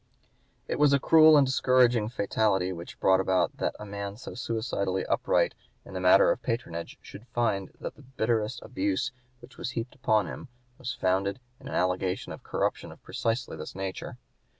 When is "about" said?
3.19-3.57